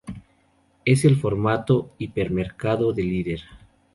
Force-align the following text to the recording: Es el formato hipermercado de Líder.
Es 0.83 1.05
el 1.05 1.15
formato 1.17 1.93
hipermercado 1.99 2.91
de 2.91 3.03
Líder. 3.03 3.41